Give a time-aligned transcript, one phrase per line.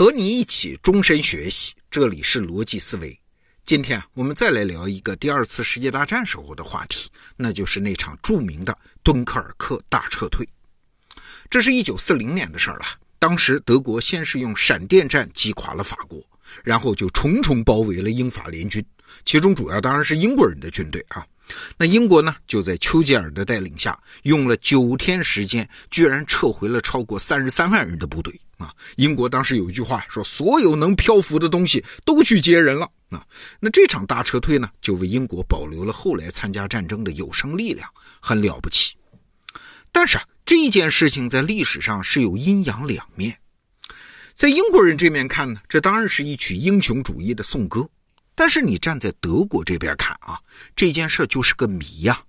[0.00, 3.20] 和你一起终身学习，这里是逻辑思维。
[3.66, 10.48] 今天，我们再来聊一个第二次世界大战时候的话题，那就是那场著名的敦刻尔克大撤退。
[11.50, 12.86] 这是一九四零年的事儿了。
[13.18, 16.18] 当时德国先是用闪电战击垮了法国，
[16.64, 18.82] 然后就重重包围了英法联军，
[19.26, 21.22] 其中主要当然是英国人的军队啊。
[21.76, 28.72] 那英国呢，就在丘吉尔的带领下，用了九天时间，居然撤回了超过三十三万人的部队啊！
[28.96, 33.26] 英国当时有一句话说：“所有能漂浮的东西都去接人了。”啊，
[33.58, 37.88] 那这场大撤退呢，就为英国保留了后来参加战争的有生力量，
[38.20, 38.94] 很了不起。
[39.90, 43.40] 但是啊，这件事情在历史上是有阴阳两面，
[44.34, 47.88] 在英国人这面看呢，这当然是一曲英雄主义的颂歌。
[48.36, 50.38] 但是你站在德国这边看啊，
[50.76, 52.22] 这件事就是个谜呀。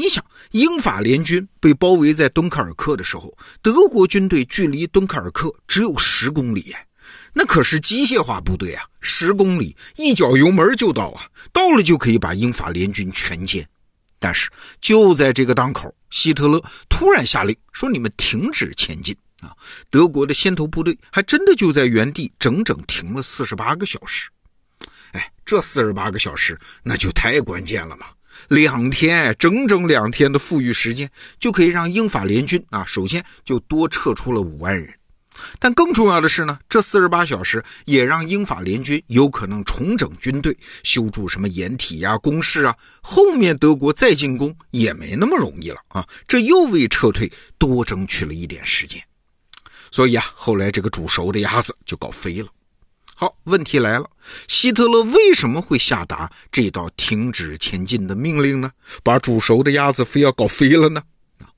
[0.00, 6.72] 你想，英法联军被包围在敦刻尔克的时候，德国军队距离敦刻尔克只有十公里，
[7.32, 13.66] 那可是机械化部队啊，十公里一脚油门就到啊，到了就可以把英法联军全歼。
[14.20, 14.48] 但是
[14.80, 19.50] 就在这个当口，希特勒突然下令说：“你们停止前进啊！”
[19.90, 24.30] 德国的先头部队还真的就在原地整整停了四十八个小时。
[25.10, 28.06] 哎，这四十八个小时那就太关键了嘛！
[28.48, 34.94] 两天，整整两天的富裕时间，就可以让英法联军啊，首先就多撤出了五万人。
[35.60, 42.74] 但更重要的是呢，这四十八小时也让英法联军有可能重整军队，修筑什么掩体呀、工事啊。
[43.00, 46.04] 后面德国再进攻也没那么容易了啊！
[46.26, 49.00] 这又为撤退多争取了一点时间。
[49.92, 52.48] 所以啊，后来这个煮熟的鸭子就搞飞了。
[53.20, 54.08] 好，问题来了，
[54.46, 58.70] 希特勒为什么会下达这道停止前进的命令呢？
[59.02, 61.02] 把煮熟的鸭子非要搞飞了呢？
[61.38, 61.50] 啊，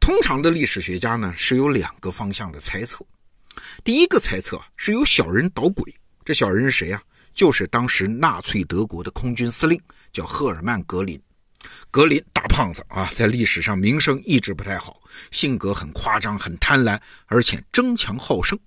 [0.00, 3.04] 通常的历史学家呢是有两个方向的猜测。
[3.84, 5.94] 第一个猜测是有小人捣鬼，
[6.24, 7.02] 这小人是谁啊？
[7.34, 9.78] 就是当时纳粹德国的空军司令，
[10.10, 11.20] 叫赫尔曼·格林。
[11.90, 18.58] 格林大胖子啊，在历史上名声一直不太好，性格很夸张，很贪婪，而且争强好胜。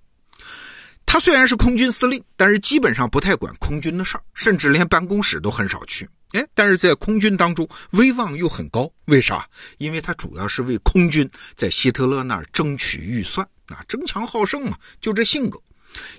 [1.11, 6.07] 他虽然是空军司令，但是基本上不太管空军的事儿，甚至连办公室都很少去。
[6.31, 9.45] 哎，但是在空军当中威望又很高，为啥？
[9.77, 15.59] 因为他主要是为空军在希特勒那儿争取预算啊，争强好胜嘛，就这性格。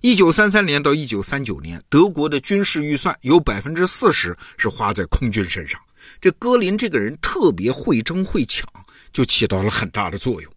[0.02, 5.80] 一九三三年到一九三九年，德国的军事预算有百分之四十是花在空军身上。
[6.20, 8.68] 这戈林这个人特别会争会抢，
[9.10, 10.51] 就起到了很大的作用。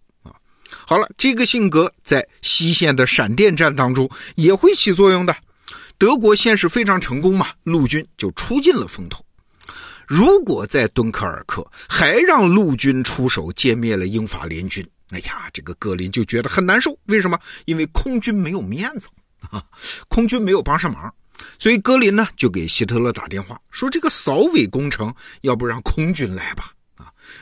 [0.70, 5.36] 好了，这个性格在西线的闪电战当中也会起作用的。
[5.98, 9.24] 德国先是非常成功嘛，陆军就出尽了风头。
[10.08, 16.98] 如果在敦刻尔克还让陆军出手歼灭了英法联军，哎呀，这个格林就觉得很难受。
[17.06, 17.40] 为什么？
[17.66, 19.08] 因为空军没有面子
[19.52, 19.64] 啊，
[20.10, 21.14] 空军没有帮上忙。
[21.60, 26.72] 所以格林呢就给希特勒打电话说：“这个扫尾工程，要不让空军来吧？”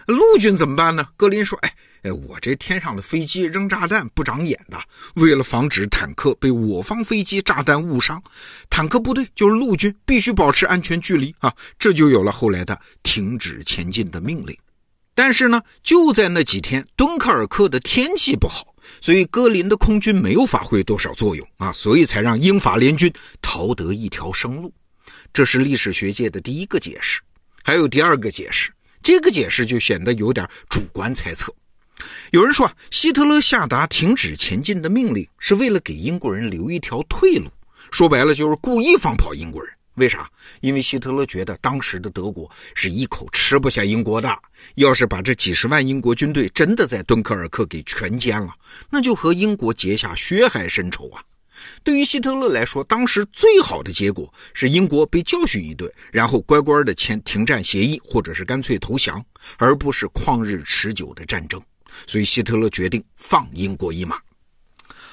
[0.07, 1.07] 陆军怎么办呢？
[1.15, 1.73] 格林说：“哎
[2.03, 4.77] 哎，我这天上的飞机扔炸弹不长眼的，
[5.15, 8.21] 为了防止坦克被我方飞机炸弹误伤，
[8.69, 11.53] 坦克部队就是陆军必须保持安全距离啊！
[11.79, 14.57] 这就有了后来的停止前进的命令。
[15.15, 24.73] 但是呢，就在那几天，敦刻尔克的天气不好，所以格林的空军没有发挥多少作用啊，所以才让英法联军逃得一条生路。
[25.31, 27.21] 这是历史学界的第一个解释。
[27.63, 28.73] 还有第二个解释。”
[29.03, 31.53] 这个解释就显得有点主观猜测。
[32.31, 37.49] 有人说，希特勒下达停止前进的命令是为了给英国人留一条退路，
[37.91, 39.71] 说白了就是故意放跑英国人。
[39.95, 40.27] 为啥？
[40.61, 44.35] 因为希特勒觉得当时的德国是一口吃不下英国的，
[44.73, 48.51] 要是把这几十万英国军队真的在敦刻尔克给全歼了，
[48.89, 51.21] 那就和英国结下血海深仇啊。
[51.83, 59.23] 对于希特勒来说，当时最好的结果是英国被教训一顿，然后乖乖的签停战协议，或者是干脆投降，
[59.57, 61.61] 而不是旷日持久的战争。
[62.07, 64.17] 所以希特勒决定放英国一马。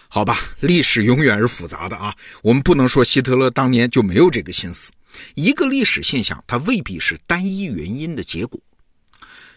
[0.09, 4.91] 好吧，历史永远是复杂的啊，我们不能说希特勒当年就没有这个心思。
[5.35, 8.61] 一个历史现象，它未必是单一原因的结果。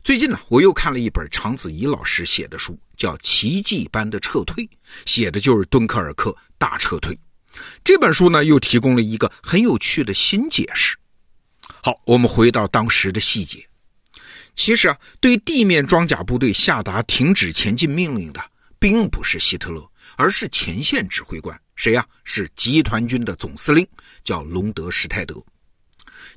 [0.04, 4.66] 最近呢，我又看了一本常子怡老师写的书，叫《奇迹般的撤退》，
[5.06, 7.18] 写的就是敦刻尔克大撤退。
[7.86, 10.98] 这本书呢，又提供了一个很有趣的新解释。
[11.82, 13.66] 好，我们回到当时的细节。
[14.54, 18.44] 其实啊，对地面装甲部队下达停止前进命令的，
[18.78, 21.58] 并不是希特勒，而是前线指挥官。
[21.78, 22.06] 谁呀？
[22.26, 23.88] 是集团军的总司令，
[24.22, 25.42] 叫隆德施泰德。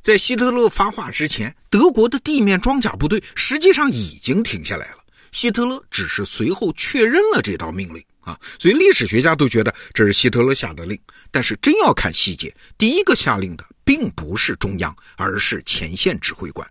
[0.03, 4.99] 在希特勒发话之前，德国的地面装甲部队实际上已经停下来了。
[5.33, 10.99] 希特勒只是随后确认了这道命令啊，所以历史学家都觉得这是希特勒下的令。
[11.31, 16.67] 但是真要看细节，第一个下令的并不是中央，而是前线指挥官。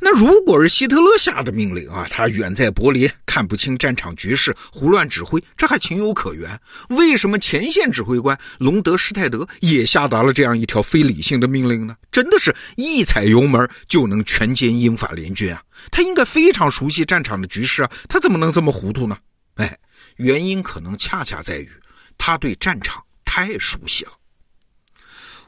[0.00, 6.60] 那如果是希特勒下的命令啊，他远在柏林，看不清战场局势，胡乱指挥，这还情有可原。
[6.90, 11.96] 为什么前线指挥官隆德施泰德也下达了这样一条非理性的命令呢？
[12.12, 15.62] 真的是一踩油门就能全歼英法联军啊！
[15.90, 19.18] 他应该非常熟悉战场的局势啊，他怎么能这么糊涂呢？
[19.56, 19.78] 哎，
[20.16, 21.68] 原因可能恰恰在于
[22.16, 24.12] 他对战场太熟悉了。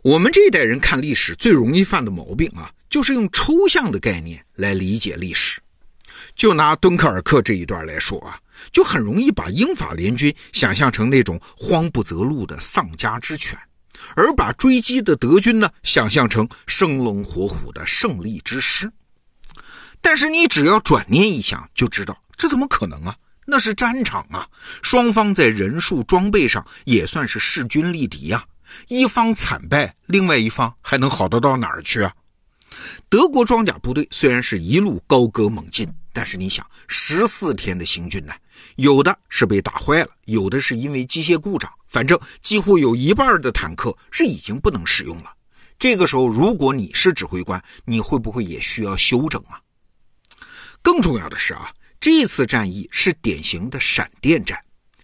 [0.02, 2.72] 我们这一代人看历史最容易犯的毛病啊。
[2.90, 5.60] 就是用抽象的概念来理解历史，
[6.34, 8.36] 就拿敦刻尔克这一段来说啊，
[8.72, 13.56] 就很容易把英法联军想象成那种慌不择路的丧家之犬，
[14.16, 18.90] 而把追击的德军呢想象成生龙活虎的胜利之师。
[20.00, 23.14] 但是你只要转念一想，就知道这怎么可能啊？
[23.46, 24.48] 那是战场啊，
[24.82, 28.44] 双方在人数装备上也算是势均力敌呀，
[28.88, 32.12] 一方惨败，另外一方还能好得到哪儿去啊？
[33.08, 38.32] 德国装甲部队虽然是一路高歌猛进，但是你想，十四天的行军呢，
[38.76, 45.32] 有的是被打坏了，有的是因为机械故障，反正几乎有一半的坦克是已经不能使用了。
[45.78, 49.60] 这个时候，如果你是指挥官，你会不会也需要休整啊？
[50.82, 54.58] 更重要的是啊，这次战役是典型的闪电战。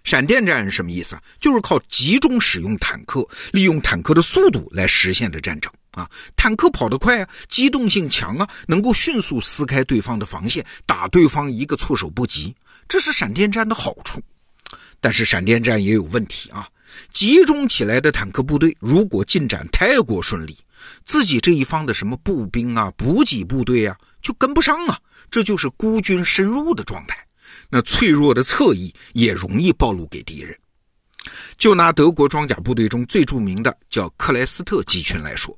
[0.04, 1.18] 闪电战是什么意思？
[1.40, 5.72] 就是靠集中使用坦克，利用坦克的速度来实现的战争。
[5.96, 12.54] 啊，坦克跑得快啊，机动性强啊，能够迅速撕开对方的防线，打对方一个措手不及，
[12.86, 14.22] 这是闪电战的好处。
[15.00, 16.68] 但是闪电战也有问题啊，
[17.10, 20.56] 集中起来的坦克部队如果进展太过顺利，
[21.02, 25.00] 自己这一方的什么步兵啊、补给部队啊就跟不上啊，
[25.30, 27.16] 这就是孤军深入的状态。
[27.70, 30.56] 那脆弱的侧翼也容易暴露给敌人。
[31.58, 35.56] 就拿德国装甲部队中最著名的叫克莱斯特集群来说。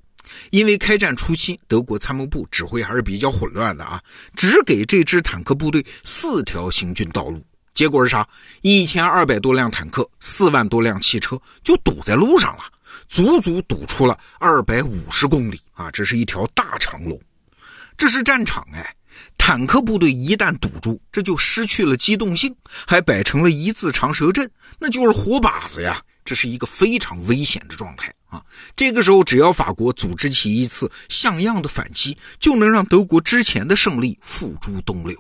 [0.51, 4.03] 因为开战初期，德国参谋部指挥还是比较混乱的啊，
[4.37, 7.45] 只给这支坦克部队四条行军道路，
[7.75, 8.29] 结果是啥？
[8.63, 12.65] 一千二百多辆坦克，四万多辆汽车就堵在路上了，
[13.09, 15.91] 足足堵出了二百五十公里啊！
[15.91, 17.21] 这是一条大长龙，
[17.97, 18.95] 这是战场哎，
[19.37, 22.55] 坦克部队一旦堵住，这就失去了机动性，
[22.87, 26.03] 还摆成了一字长蛇阵，那就是活靶子呀！
[26.25, 28.45] 这是一个非常危险的状态啊！
[28.77, 35.17] 这个时候，只要法国组织起一次像样的反击，就能让德国之前的胜利付诸东流。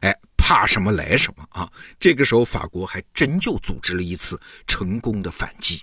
[0.00, 1.70] 哎，怕什么来什么啊！
[1.98, 5.82] 这个时候，法国还真就组织了一次成功的反击。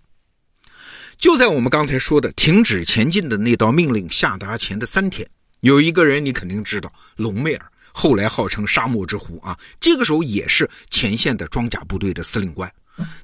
[1.17, 5.27] 就在我们刚才说的停止前进的那道命令下达前的三天，
[5.61, 9.57] 有一个人你肯定知道，隆美尔，后来号称沙漠之狐啊。
[9.79, 12.71] 这个时候也是前线的装甲部队的司令官。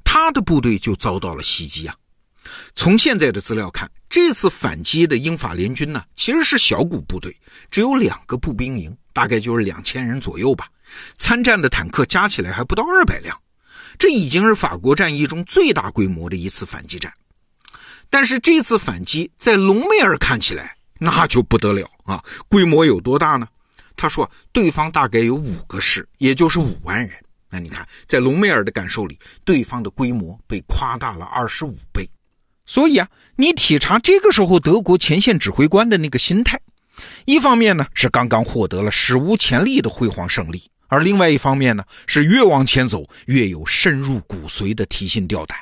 [0.04, 1.96] 他的部队就遭到了袭击啊！
[2.76, 7.36] 从现在的资料看，这次反击的英法联军呢，其实是小股部队，
[7.70, 10.68] 只有两个步兵营，大概就是两千人左右吧。
[11.18, 13.40] 参战的坦克加起来还不到二百辆，
[13.98, 17.14] 这已经是法国战役中最大规模的一次反击战。
[18.10, 22.24] 但是这次反击在隆美尔看起来那就不得了啊！
[22.48, 23.48] 规模有多大呢？
[23.96, 27.12] 他说，对方大概有五个师，也就是五万人。
[27.50, 32.10] 那你看，在隆美尔的感受里，对方的规模被夸大了二十五倍。
[32.70, 36.60] 所以啊，你体察这个时候德国前线指挥官的那个心态，
[37.26, 45.58] 一方面呢是刚刚获得了史无前例的辉煌胜利，而另外一方面呢是越往前走越有深入骨髓的提心吊胆。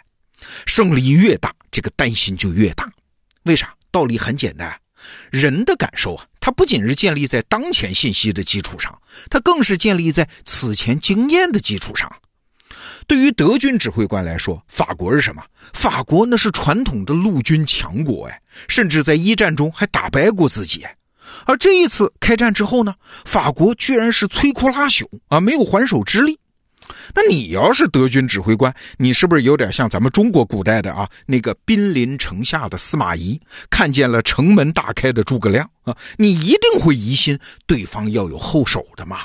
[0.65, 2.91] 胜利越大，这个担心就越大。
[3.43, 3.73] 为啥？
[3.89, 4.77] 道理很简单。
[5.31, 8.93] 人的感受啊，它不仅是建立在当前信息的基础上，
[9.29, 12.11] 它更是建立在此前经验的基础上。
[13.07, 15.41] 对于德军指挥官来说，法国是什么？
[15.71, 20.85] 法国那是传统的陆军强国哎，甚至在一战中还打败过自己。
[21.45, 26.37] 而这一次开战之后呢，法国居然是摧枯拉朽啊，没有还手之力。
[27.15, 39.19] 那你要是德军指挥官，你是不是有点像咱们中国古代的啊那个兵临城下的司马懿，看见了城门大开的诸葛亮啊，你一定会疑心对方要有后手的嘛？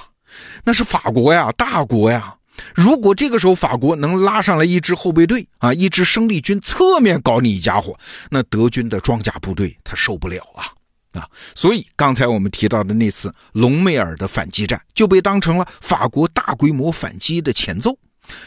[0.65, 2.35] 那是法国呀，大国呀！
[2.75, 7.99] 如果这个时候法国能拉上来一支后备队啊，一支生力军侧面搞你一家伙，
[8.31, 10.65] 那德军的装甲部队他受不了啊！
[11.13, 17.97] 啊，所以刚才我们提到的那次隆美尔的反击战就被当成了法国大规模反击的前奏，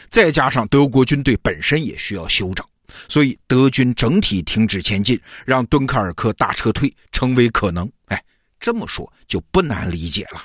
[0.08, 2.66] 再加上德国军队本身也需要休整，
[3.08, 7.88] 所以德军整体停止前进，让敦刻尔克大撤退成为可能。
[8.06, 8.22] 哎，
[8.58, 10.40] 这么说就不难理解了。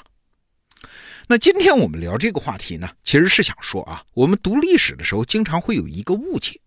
[1.28, 6.60] 那今天我们聊这个话题呢，其实是想说啊，我们读历史的时候经常会有一个误解，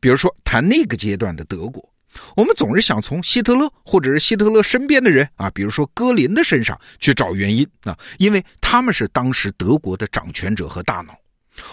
[0.00, 1.86] 比如说谈那个阶段的德国，
[2.34, 11.14] 我们总是想从希特勒或者是希特勒身边的人啊，比如说戈林的身上去找原因啊，因为他们是当时德国的掌权者和大脑。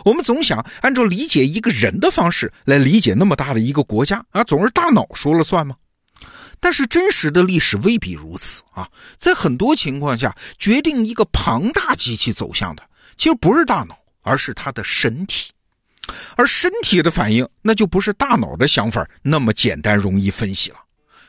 [0.03, 5.75] 我们总想按照理解一个人的方式来理解那么大的一个国家啊，总是大脑说了算吗？
[6.65, 12.81] 但是真实的历史未必如此啊，在很多情况下，决定一个庞大机器走向的，
[13.15, 15.51] 其实不是大脑，而是它的身体。
[16.35, 20.77] 而身体的反应，那就不是大脑的想法那么简单容易分析了。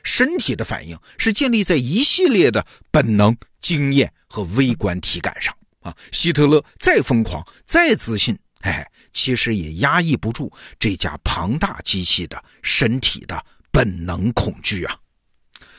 [0.03, 5.95] 身体的反应是建立在一系列的本能、经验和微观体感上啊。
[6.13, 14.97] 希特勒再疯狂、再自信，哎，其实也压抑不住这架庞大机器的身体的本能恐惧啊。